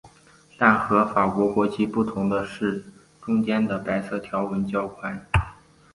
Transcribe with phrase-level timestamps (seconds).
[0.57, 2.83] 但和法国国旗不同的是
[3.21, 5.23] 中间的白色条纹较宽。